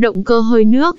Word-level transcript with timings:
Động 0.00 0.24
cơ 0.24 0.40
hơi 0.40 0.64
nước 0.64 0.96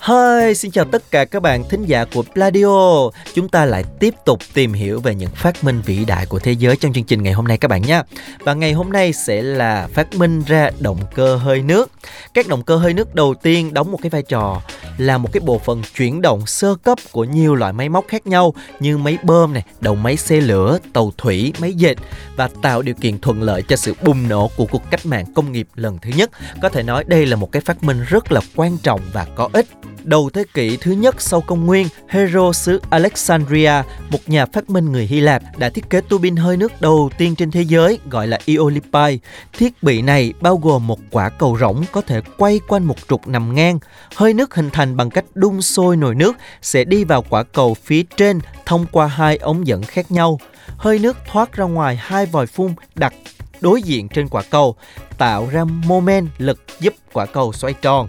Hi, 0.00 0.54
xin 0.54 0.70
chào 0.70 0.84
tất 0.84 1.10
cả 1.10 1.24
các 1.24 1.42
bạn 1.42 1.64
thính 1.70 1.84
giả 1.84 2.04
của 2.14 2.22
Pladio. 2.34 3.10
Chúng 3.34 3.48
ta 3.48 3.64
lại 3.64 3.84
tiếp 4.00 4.14
tục 4.24 4.38
tìm 4.54 4.72
hiểu 4.72 5.00
về 5.00 5.14
những 5.14 5.30
phát 5.34 5.64
minh 5.64 5.82
vĩ 5.86 6.04
đại 6.04 6.26
của 6.26 6.38
thế 6.38 6.52
giới 6.52 6.76
trong 6.76 6.92
chương 6.92 7.04
trình 7.04 7.22
ngày 7.22 7.32
hôm 7.32 7.44
nay 7.44 7.58
các 7.58 7.68
bạn 7.68 7.82
nhé. 7.82 8.02
Và 8.40 8.54
ngày 8.54 8.72
hôm 8.72 8.92
nay 8.92 9.12
sẽ 9.12 9.42
là 9.42 9.88
phát 9.92 10.14
minh 10.14 10.42
ra 10.46 10.70
động 10.80 10.98
cơ 11.14 11.36
hơi 11.36 11.62
nước. 11.62 11.90
Các 12.34 12.48
động 12.48 12.62
cơ 12.62 12.76
hơi 12.76 12.94
nước 12.94 13.14
đầu 13.14 13.34
tiên 13.42 13.74
đóng 13.74 13.92
một 13.92 13.98
cái 14.02 14.10
vai 14.10 14.22
trò 14.22 14.62
là 14.98 15.18
một 15.18 15.32
cái 15.32 15.40
bộ 15.40 15.58
phận 15.58 15.82
chuyển 15.96 16.22
động 16.22 16.46
sơ 16.46 16.74
cấp 16.74 16.98
của 17.12 17.24
nhiều 17.24 17.54
loại 17.54 17.72
máy 17.72 17.88
móc 17.88 18.04
khác 18.08 18.26
nhau 18.26 18.54
như 18.80 18.98
máy 18.98 19.18
bơm 19.22 19.52
này, 19.52 19.64
đầu 19.80 19.94
máy 19.94 20.16
xe 20.16 20.40
lửa, 20.40 20.78
tàu 20.92 21.12
thủy, 21.18 21.52
máy 21.60 21.72
dệt 21.72 21.94
và 22.36 22.48
tạo 22.62 22.82
điều 22.82 22.94
kiện 22.94 23.18
thuận 23.18 23.42
lợi 23.42 23.62
cho 23.62 23.76
sự 23.76 23.94
bùng 24.04 24.28
nổ 24.28 24.50
của 24.56 24.66
cuộc 24.66 24.90
cách 24.90 25.06
mạng 25.06 25.24
công 25.34 25.52
nghiệp 25.52 25.68
lần 25.74 25.98
thứ 25.98 26.10
nhất. 26.16 26.30
Có 26.62 26.68
thể 26.68 26.82
nói 26.82 27.04
đây 27.04 27.26
là 27.26 27.36
một 27.36 27.52
cái 27.52 27.62
phát 27.62 27.84
minh 27.84 28.04
rất 28.08 28.32
là 28.32 28.40
quan 28.56 28.78
trọng 28.82 29.00
và 29.12 29.26
có 29.34 29.48
ích 29.52 29.66
Đầu 30.06 30.30
thế 30.30 30.44
kỷ 30.54 30.76
thứ 30.76 30.92
nhất 30.92 31.20
sau 31.20 31.40
công 31.40 31.66
nguyên, 31.66 31.88
Hero 32.08 32.52
xứ 32.52 32.80
Alexandria, 32.90 33.72
một 34.10 34.18
nhà 34.26 34.46
phát 34.46 34.70
minh 34.70 34.92
người 34.92 35.06
Hy 35.06 35.20
Lạp, 35.20 35.42
đã 35.58 35.68
thiết 35.68 35.90
kế 35.90 36.00
tua 36.00 36.18
bin 36.18 36.36
hơi 36.36 36.56
nước 36.56 36.80
đầu 36.80 37.10
tiên 37.18 37.34
trên 37.36 37.50
thế 37.50 37.62
giới 37.62 37.98
gọi 38.10 38.26
là 38.26 38.38
Eolipai. 38.46 39.20
Thiết 39.52 39.82
bị 39.82 40.02
này 40.02 40.32
bao 40.40 40.56
gồm 40.56 40.86
một 40.86 40.98
quả 41.10 41.28
cầu 41.28 41.56
rỗng 41.60 41.84
có 41.92 42.00
thể 42.00 42.20
quay 42.36 42.60
quanh 42.68 42.84
một 42.84 42.96
trục 43.08 43.28
nằm 43.28 43.54
ngang. 43.54 43.78
Hơi 44.14 44.34
nước 44.34 44.54
hình 44.54 44.70
thành 44.70 44.96
bằng 44.96 45.10
cách 45.10 45.24
đun 45.34 45.62
sôi 45.62 45.96
nồi 45.96 46.14
nước 46.14 46.36
sẽ 46.62 46.84
đi 46.84 47.04
vào 47.04 47.24
quả 47.28 47.42
cầu 47.42 47.74
phía 47.74 48.02
trên 48.16 48.40
thông 48.66 48.86
qua 48.92 49.06
hai 49.06 49.36
ống 49.36 49.66
dẫn 49.66 49.82
khác 49.82 50.10
nhau. 50.10 50.40
Hơi 50.76 50.98
nước 50.98 51.16
thoát 51.32 51.52
ra 51.52 51.64
ngoài 51.64 51.96
hai 52.00 52.26
vòi 52.26 52.46
phun 52.46 52.74
đặt 52.94 53.14
đối 53.60 53.82
diện 53.82 54.08
trên 54.08 54.28
quả 54.28 54.42
cầu, 54.50 54.76
tạo 55.18 55.48
ra 55.52 55.64
moment 55.64 56.28
lực 56.38 56.60
giúp 56.80 56.94
quả 57.12 57.26
cầu 57.26 57.52
xoay 57.52 57.74
tròn. 57.74 58.08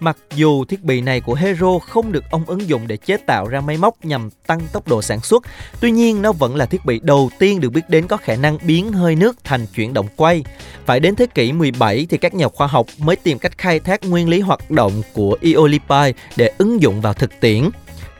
Mặc 0.00 0.16
dù 0.34 0.64
thiết 0.64 0.84
bị 0.84 1.00
này 1.00 1.20
của 1.20 1.34
Hero 1.34 1.78
không 1.78 2.12
được 2.12 2.24
ông 2.30 2.44
ứng 2.46 2.68
dụng 2.68 2.86
để 2.86 2.96
chế 2.96 3.16
tạo 3.16 3.48
ra 3.48 3.60
máy 3.60 3.76
móc 3.76 4.04
nhằm 4.04 4.30
tăng 4.46 4.60
tốc 4.72 4.88
độ 4.88 5.02
sản 5.02 5.20
xuất, 5.20 5.42
tuy 5.80 5.90
nhiên 5.90 6.22
nó 6.22 6.32
vẫn 6.32 6.56
là 6.56 6.66
thiết 6.66 6.84
bị 6.84 7.00
đầu 7.02 7.30
tiên 7.38 7.60
được 7.60 7.70
biết 7.70 7.88
đến 7.88 8.06
có 8.06 8.16
khả 8.16 8.36
năng 8.36 8.58
biến 8.62 8.92
hơi 8.92 9.14
nước 9.14 9.36
thành 9.44 9.66
chuyển 9.66 9.92
động 9.92 10.06
quay. 10.16 10.44
Phải 10.86 11.00
đến 11.00 11.14
thế 11.16 11.26
kỷ 11.26 11.52
17 11.52 12.06
thì 12.10 12.18
các 12.18 12.34
nhà 12.34 12.48
khoa 12.48 12.66
học 12.66 12.86
mới 12.98 13.16
tìm 13.16 13.38
cách 13.38 13.58
khai 13.58 13.80
thác 13.80 14.04
nguyên 14.04 14.28
lý 14.28 14.40
hoạt 14.40 14.70
động 14.70 15.02
của 15.14 15.36
Eolipai 15.42 16.14
để 16.36 16.52
ứng 16.58 16.82
dụng 16.82 17.00
vào 17.00 17.12
thực 17.12 17.40
tiễn. 17.40 17.70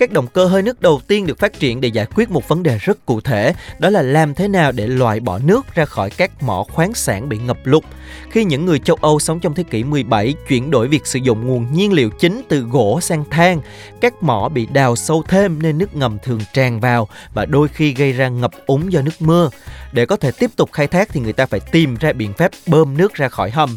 Các 0.00 0.12
động 0.12 0.26
cơ 0.26 0.44
hơi 0.46 0.62
nước 0.62 0.80
đầu 0.80 1.00
tiên 1.06 1.26
được 1.26 1.38
phát 1.38 1.60
triển 1.60 1.80
để 1.80 1.88
giải 1.88 2.06
quyết 2.14 2.30
một 2.30 2.48
vấn 2.48 2.62
đề 2.62 2.78
rất 2.78 3.06
cụ 3.06 3.20
thể, 3.20 3.54
đó 3.78 3.90
là 3.90 4.02
làm 4.02 4.34
thế 4.34 4.48
nào 4.48 4.72
để 4.72 4.86
loại 4.86 5.20
bỏ 5.20 5.38
nước 5.38 5.74
ra 5.74 5.84
khỏi 5.84 6.10
các 6.10 6.42
mỏ 6.42 6.64
khoáng 6.68 6.94
sản 6.94 7.28
bị 7.28 7.38
ngập 7.38 7.58
lụt. 7.64 7.84
Khi 8.30 8.44
những 8.44 8.66
người 8.66 8.78
châu 8.78 8.96
Âu 9.00 9.18
sống 9.18 9.40
trong 9.40 9.54
thế 9.54 9.62
kỷ 9.62 9.84
17 9.84 10.34
chuyển 10.48 10.70
đổi 10.70 10.88
việc 10.88 11.06
sử 11.06 11.18
dụng 11.18 11.46
nguồn 11.46 11.66
nhiên 11.72 11.92
liệu 11.92 12.10
chính 12.10 12.42
từ 12.48 12.60
gỗ 12.60 13.00
sang 13.02 13.24
than, 13.30 13.60
các 14.00 14.22
mỏ 14.22 14.48
bị 14.48 14.66
đào 14.66 14.96
sâu 14.96 15.22
thêm 15.28 15.62
nên 15.62 15.78
nước 15.78 15.96
ngầm 15.96 16.18
thường 16.22 16.40
tràn 16.52 16.80
vào 16.80 17.08
và 17.34 17.46
đôi 17.46 17.68
khi 17.68 17.94
gây 17.94 18.12
ra 18.12 18.28
ngập 18.28 18.52
úng 18.66 18.92
do 18.92 19.02
nước 19.02 19.14
mưa. 19.18 19.50
Để 19.92 20.06
có 20.06 20.16
thể 20.16 20.30
tiếp 20.32 20.50
tục 20.56 20.72
khai 20.72 20.86
thác 20.86 21.08
thì 21.12 21.20
người 21.20 21.32
ta 21.32 21.46
phải 21.46 21.60
tìm 21.60 21.96
ra 22.00 22.12
biện 22.12 22.32
pháp 22.32 22.50
bơm 22.66 22.96
nước 22.96 23.14
ra 23.14 23.28
khỏi 23.28 23.50
hầm. 23.50 23.76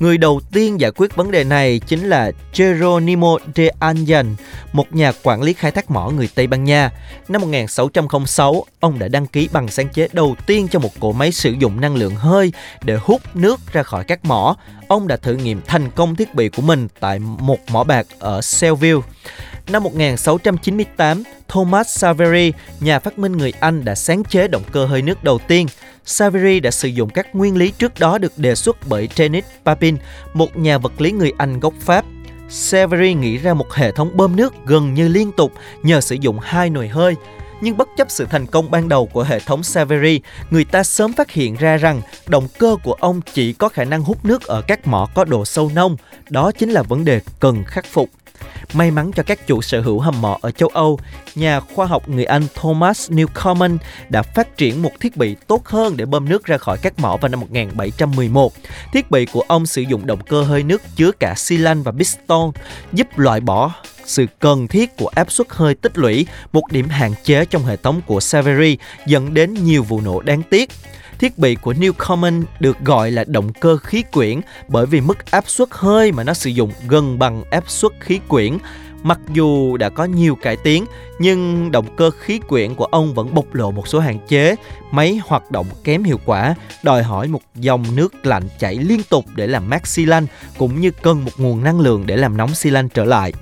Người 0.00 0.18
đầu 0.18 0.40
tiên 0.52 0.80
giải 0.80 0.90
quyết 0.90 1.16
vấn 1.16 1.30
đề 1.30 1.44
này 1.44 1.80
chính 1.86 2.08
là 2.08 2.32
Geronimo 2.56 3.38
de 3.54 3.68
Anjan, 3.80 4.34
một 4.72 4.94
nhà 4.94 5.12
quản 5.22 5.42
lý 5.42 5.52
khai 5.62 5.70
thác 5.70 5.90
mỏ 5.90 6.10
người 6.10 6.28
Tây 6.34 6.46
Ban 6.46 6.64
Nha. 6.64 6.90
Năm 7.28 7.40
1606, 7.40 8.64
ông 8.80 8.98
đã 8.98 9.08
đăng 9.08 9.26
ký 9.26 9.48
bằng 9.52 9.68
sáng 9.68 9.88
chế 9.88 10.08
đầu 10.12 10.36
tiên 10.46 10.68
cho 10.68 10.78
một 10.78 11.00
cỗ 11.00 11.12
máy 11.12 11.32
sử 11.32 11.52
dụng 11.52 11.80
năng 11.80 11.96
lượng 11.96 12.14
hơi 12.14 12.52
để 12.84 12.96
hút 12.96 13.20
nước 13.34 13.60
ra 13.72 13.82
khỏi 13.82 14.04
các 14.04 14.24
mỏ. 14.24 14.56
Ông 14.88 15.08
đã 15.08 15.16
thử 15.16 15.34
nghiệm 15.34 15.60
thành 15.66 15.90
công 15.90 16.16
thiết 16.16 16.34
bị 16.34 16.48
của 16.48 16.62
mình 16.62 16.88
tại 17.00 17.18
một 17.18 17.58
mỏ 17.70 17.84
bạc 17.84 18.06
ở 18.18 18.40
Selville. 18.40 19.00
Năm 19.68 19.82
1698, 19.82 21.22
Thomas 21.48 21.98
Savery, 21.98 22.52
nhà 22.80 22.98
phát 22.98 23.18
minh 23.18 23.32
người 23.32 23.52
Anh 23.60 23.84
đã 23.84 23.94
sáng 23.94 24.24
chế 24.24 24.48
động 24.48 24.62
cơ 24.72 24.86
hơi 24.86 25.02
nước 25.02 25.24
đầu 25.24 25.38
tiên. 25.38 25.66
Savery 26.04 26.60
đã 26.60 26.70
sử 26.70 26.88
dụng 26.88 27.10
các 27.10 27.34
nguyên 27.34 27.56
lý 27.56 27.72
trước 27.78 28.00
đó 28.00 28.18
được 28.18 28.38
đề 28.38 28.54
xuất 28.54 28.76
bởi 28.88 29.08
Denis 29.16 29.44
Papin, 29.64 29.96
một 30.34 30.56
nhà 30.56 30.78
vật 30.78 31.00
lý 31.00 31.12
người 31.12 31.32
Anh 31.38 31.60
gốc 31.60 31.74
Pháp. 31.80 32.04
Savery 32.52 33.14
nghĩ 33.14 33.38
ra 33.38 33.54
một 33.54 33.72
hệ 33.72 33.92
thống 33.92 34.10
bơm 34.16 34.36
nước 34.36 34.54
gần 34.66 34.94
như 34.94 35.08
liên 35.08 35.32
tục 35.32 35.52
nhờ 35.82 36.00
sử 36.00 36.16
dụng 36.20 36.38
hai 36.42 36.70
nồi 36.70 36.88
hơi. 36.88 37.14
Nhưng 37.60 37.76
bất 37.76 37.88
chấp 37.96 38.10
sự 38.10 38.26
thành 38.30 38.46
công 38.46 38.70
ban 38.70 38.88
đầu 38.88 39.06
của 39.06 39.22
hệ 39.22 39.40
thống 39.40 39.62
Savery, 39.62 40.20
người 40.50 40.64
ta 40.64 40.82
sớm 40.82 41.12
phát 41.12 41.30
hiện 41.30 41.56
ra 41.56 41.76
rằng 41.76 42.02
động 42.26 42.48
cơ 42.58 42.76
của 42.84 42.92
ông 42.92 43.20
chỉ 43.32 43.52
có 43.52 43.68
khả 43.68 43.84
năng 43.84 44.02
hút 44.02 44.24
nước 44.24 44.42
ở 44.42 44.62
các 44.62 44.86
mỏ 44.86 45.08
có 45.14 45.24
độ 45.24 45.44
sâu 45.44 45.70
nông. 45.74 45.96
Đó 46.30 46.52
chính 46.58 46.70
là 46.70 46.82
vấn 46.82 47.04
đề 47.04 47.20
cần 47.40 47.64
khắc 47.64 47.86
phục. 47.86 48.08
May 48.74 48.90
mắn 48.90 49.10
cho 49.12 49.22
các 49.22 49.46
chủ 49.46 49.62
sở 49.62 49.80
hữu 49.80 50.00
hầm 50.00 50.20
mỏ 50.20 50.38
ở 50.40 50.50
châu 50.50 50.68
Âu, 50.68 50.98
nhà 51.34 51.60
khoa 51.60 51.86
học 51.86 52.08
người 52.08 52.24
Anh 52.24 52.42
Thomas 52.54 53.10
Newcomen 53.10 53.78
đã 54.08 54.22
phát 54.22 54.56
triển 54.56 54.82
một 54.82 54.90
thiết 55.00 55.16
bị 55.16 55.36
tốt 55.46 55.66
hơn 55.66 55.96
để 55.96 56.06
bơm 56.06 56.28
nước 56.28 56.44
ra 56.44 56.58
khỏi 56.58 56.78
các 56.82 56.98
mỏ 56.98 57.16
vào 57.16 57.28
năm 57.28 57.40
1711. 57.40 58.52
Thiết 58.92 59.10
bị 59.10 59.26
của 59.26 59.44
ông 59.48 59.66
sử 59.66 59.82
dụng 59.82 60.06
động 60.06 60.20
cơ 60.28 60.42
hơi 60.42 60.62
nước 60.62 60.82
chứa 60.96 61.10
cả 61.20 61.34
xi 61.36 61.56
lanh 61.56 61.82
và 61.82 61.92
piston, 61.92 62.52
giúp 62.92 63.18
loại 63.18 63.40
bỏ 63.40 63.72
sự 64.04 64.26
cần 64.38 64.68
thiết 64.68 64.96
của 64.96 65.08
áp 65.14 65.32
suất 65.32 65.46
hơi 65.50 65.74
tích 65.74 65.98
lũy, 65.98 66.26
một 66.52 66.72
điểm 66.72 66.88
hạn 66.88 67.14
chế 67.24 67.44
trong 67.44 67.64
hệ 67.64 67.76
thống 67.76 68.00
của 68.06 68.20
Savery 68.20 68.78
dẫn 69.06 69.34
đến 69.34 69.54
nhiều 69.54 69.82
vụ 69.82 70.00
nổ 70.00 70.20
đáng 70.20 70.42
tiếc. 70.50 70.70
Thiết 71.22 71.38
bị 71.38 71.54
của 71.54 71.72
Newcomen 71.72 72.42
được 72.60 72.80
gọi 72.84 73.10
là 73.10 73.24
động 73.24 73.52
cơ 73.52 73.76
khí 73.76 74.02
quyển 74.12 74.40
bởi 74.68 74.86
vì 74.86 75.00
mức 75.00 75.30
áp 75.30 75.48
suất 75.48 75.68
hơi 75.70 76.12
mà 76.12 76.24
nó 76.24 76.34
sử 76.34 76.50
dụng 76.50 76.72
gần 76.88 77.18
bằng 77.18 77.44
áp 77.50 77.70
suất 77.70 77.92
khí 78.00 78.20
quyển. 78.28 78.58
Mặc 79.02 79.20
dù 79.32 79.76
đã 79.76 79.88
có 79.88 80.04
nhiều 80.04 80.34
cải 80.34 80.56
tiến, 80.56 80.84
nhưng 81.18 81.70
động 81.70 81.96
cơ 81.96 82.10
khí 82.10 82.38
quyển 82.38 82.74
của 82.74 82.84
ông 82.84 83.14
vẫn 83.14 83.34
bộc 83.34 83.54
lộ 83.54 83.70
một 83.70 83.88
số 83.88 84.00
hạn 84.00 84.18
chế. 84.28 84.54
Máy 84.90 85.20
hoạt 85.26 85.50
động 85.50 85.66
kém 85.84 86.04
hiệu 86.04 86.20
quả, 86.24 86.54
đòi 86.82 87.02
hỏi 87.02 87.28
một 87.28 87.40
dòng 87.54 87.84
nước 87.96 88.26
lạnh 88.26 88.48
chảy 88.58 88.74
liên 88.74 89.02
tục 89.10 89.24
để 89.34 89.46
làm 89.46 89.70
mát 89.70 89.86
xi 89.86 90.04
lanh, 90.04 90.26
cũng 90.58 90.80
như 90.80 90.90
cần 90.90 91.24
một 91.24 91.30
nguồn 91.36 91.64
năng 91.64 91.80
lượng 91.80 92.06
để 92.06 92.16
làm 92.16 92.36
nóng 92.36 92.54
xi 92.54 92.70
lanh 92.70 92.88
trở 92.88 93.04
lại. 93.04 93.32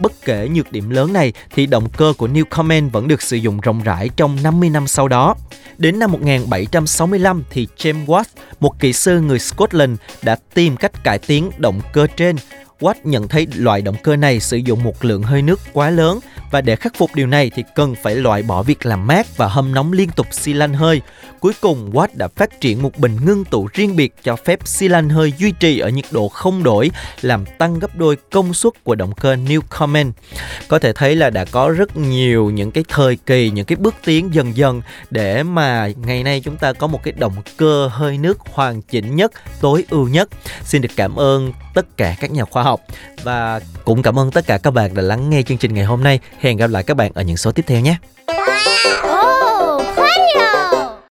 Bất 0.00 0.12
kể 0.24 0.48
nhược 0.48 0.72
điểm 0.72 0.90
lớn 0.90 1.12
này 1.12 1.32
thì 1.50 1.66
động 1.66 1.88
cơ 1.96 2.12
của 2.18 2.28
Newcomen 2.28 2.90
vẫn 2.90 3.08
được 3.08 3.22
sử 3.22 3.36
dụng 3.36 3.60
rộng 3.60 3.82
rãi 3.82 4.08
trong 4.16 4.38
50 4.42 4.70
năm 4.70 4.86
sau 4.86 5.08
đó. 5.08 5.34
Đến 5.78 5.98
năm 5.98 6.12
1765 6.12 7.44
thì 7.50 7.68
James 7.76 8.06
Watt, 8.06 8.24
một 8.60 8.80
kỹ 8.80 8.92
sư 8.92 9.20
người 9.20 9.38
Scotland 9.38 9.98
đã 10.22 10.36
tìm 10.54 10.76
cách 10.76 11.04
cải 11.04 11.18
tiến 11.18 11.50
động 11.58 11.80
cơ 11.92 12.06
trên 12.16 12.36
Watt 12.80 12.94
nhận 13.04 13.28
thấy 13.28 13.46
loại 13.54 13.82
động 13.82 13.96
cơ 14.02 14.16
này 14.16 14.40
sử 14.40 14.56
dụng 14.56 14.82
một 14.82 15.04
lượng 15.04 15.22
hơi 15.22 15.42
nước 15.42 15.60
quá 15.72 15.90
lớn 15.90 16.18
và 16.50 16.60
để 16.60 16.76
khắc 16.76 16.96
phục 16.96 17.14
điều 17.14 17.26
này 17.26 17.50
thì 17.54 17.64
cần 17.74 17.94
phải 18.02 18.14
loại 18.14 18.42
bỏ 18.42 18.62
việc 18.62 18.86
làm 18.86 19.06
mát 19.06 19.36
và 19.36 19.48
hâm 19.48 19.74
nóng 19.74 19.92
liên 19.92 20.10
tục 20.10 20.26
xi 20.30 20.52
lanh 20.52 20.74
hơi. 20.74 21.00
Cuối 21.40 21.52
cùng 21.60 21.90
Watt 21.92 22.08
đã 22.14 22.28
phát 22.28 22.60
triển 22.60 22.82
một 22.82 22.98
bình 22.98 23.18
ngưng 23.24 23.44
tụ 23.44 23.68
riêng 23.72 23.96
biệt 23.96 24.14
cho 24.22 24.36
phép 24.36 24.58
xi 24.64 24.88
lanh 24.88 25.08
hơi 25.08 25.32
duy 25.38 25.52
trì 25.52 25.78
ở 25.78 25.88
nhiệt 25.88 26.04
độ 26.10 26.28
không 26.28 26.62
đổi, 26.62 26.90
làm 27.20 27.44
tăng 27.58 27.78
gấp 27.78 27.96
đôi 27.96 28.16
công 28.30 28.54
suất 28.54 28.84
của 28.84 28.94
động 28.94 29.12
cơ 29.14 29.34
Newcomen. 29.34 30.10
Có 30.68 30.78
thể 30.78 30.92
thấy 30.92 31.16
là 31.16 31.30
đã 31.30 31.44
có 31.44 31.68
rất 31.70 31.96
nhiều 31.96 32.50
những 32.50 32.70
cái 32.70 32.84
thời 32.88 33.16
kỳ, 33.16 33.50
những 33.50 33.64
cái 33.64 33.76
bước 33.76 33.94
tiến 34.04 34.34
dần 34.34 34.56
dần 34.56 34.82
để 35.10 35.42
mà 35.42 35.88
ngày 36.04 36.22
nay 36.22 36.40
chúng 36.44 36.56
ta 36.56 36.72
có 36.72 36.86
một 36.86 37.02
cái 37.02 37.12
động 37.12 37.34
cơ 37.56 37.88
hơi 37.92 38.18
nước 38.18 38.38
hoàn 38.52 38.82
chỉnh 38.82 39.16
nhất, 39.16 39.32
tối 39.60 39.84
ưu 39.90 40.08
nhất. 40.08 40.28
Xin 40.64 40.82
được 40.82 40.92
cảm 40.96 41.16
ơn 41.16 41.52
tất 41.74 41.96
cả 41.96 42.16
các 42.20 42.30
nhà 42.30 42.44
khoa 42.44 42.62
học 42.62 42.80
và 43.22 43.60
cũng 43.84 44.02
cảm 44.02 44.18
ơn 44.18 44.30
tất 44.30 44.46
cả 44.46 44.58
các 44.58 44.70
bạn 44.70 44.94
đã 44.94 45.02
lắng 45.02 45.30
nghe 45.30 45.42
chương 45.42 45.58
trình 45.58 45.74
ngày 45.74 45.84
hôm 45.84 46.04
nay. 46.04 46.20
Hẹn 46.40 46.56
gặp 46.56 46.70
lại 46.70 46.82
các 46.82 46.94
bạn 46.96 47.12
ở 47.14 47.22
những 47.22 47.36
số 47.36 47.52
tiếp 47.52 47.64
theo 47.66 47.80
nhé. 47.80 47.96